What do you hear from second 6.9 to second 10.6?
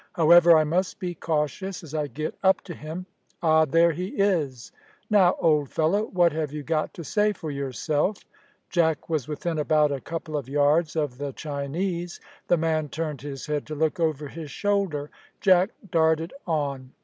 to say for yourself?" Jack was within about a couple of